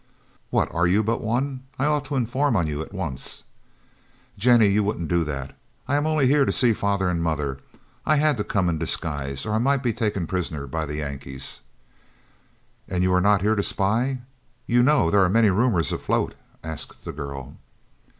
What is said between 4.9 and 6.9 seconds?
do that. I am only here to see